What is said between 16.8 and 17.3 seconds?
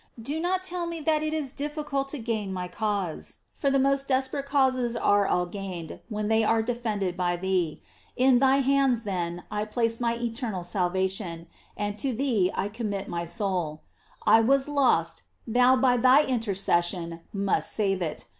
sion,